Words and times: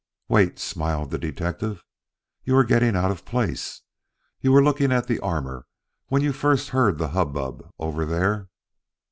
"Wait!" 0.27 0.57
smiled 0.57 1.11
the 1.11 1.19
detective. 1.19 1.83
"You 2.43 2.55
are 2.57 2.63
getting 2.63 2.95
out 2.95 3.11
of 3.11 3.23
place. 3.23 3.83
You 4.39 4.51
were 4.51 4.63
looking 4.63 4.91
at 4.91 5.05
the 5.05 5.19
armor 5.19 5.67
when 6.07 6.23
you 6.23 6.33
first 6.33 6.69
heard 6.69 6.97
the 6.97 7.09
hubbub 7.09 7.69
over 7.77 8.03
there?" 8.07 8.49